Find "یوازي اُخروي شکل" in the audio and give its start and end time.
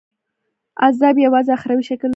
1.25-2.01